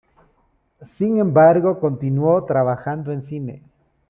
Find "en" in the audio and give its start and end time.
3.11-3.21